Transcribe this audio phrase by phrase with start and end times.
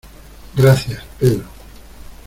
[0.55, 1.45] Gracias, Pedro.